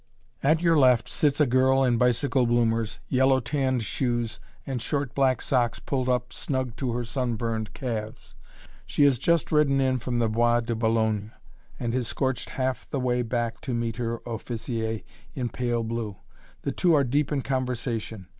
At 0.41 0.63
your 0.63 0.75
left 0.79 1.07
sits 1.07 1.39
a 1.39 1.45
girl 1.45 1.83
in 1.83 1.99
bicycle 1.99 2.47
bloomers, 2.47 2.97
yellow 3.07 3.39
tanned 3.39 3.83
shoes, 3.83 4.39
and 4.65 4.81
short 4.81 5.13
black 5.13 5.43
socks 5.43 5.77
pulled 5.77 6.09
up 6.09 6.33
snug 6.33 6.75
to 6.77 6.93
her 6.93 7.03
sunburned 7.03 7.75
calves. 7.75 8.33
She 8.87 9.03
has 9.03 9.19
just 9.19 9.51
ridden 9.51 9.79
in 9.79 9.99
from 9.99 10.17
the 10.17 10.27
Bois 10.27 10.61
de 10.61 10.73
Boulogne, 10.73 11.33
and 11.79 11.93
has 11.93 12.07
scorched 12.07 12.49
half 12.49 12.89
the 12.89 12.99
way 12.99 13.21
back 13.21 13.61
to 13.61 13.75
meet 13.75 13.97
her 13.97 14.17
"officier" 14.27 15.03
in 15.35 15.49
pale 15.49 15.83
blue. 15.83 16.15
The 16.63 16.71
two 16.71 16.95
are 16.95 17.03
deep 17.03 17.31
in 17.31 17.43
conversation. 17.43 18.25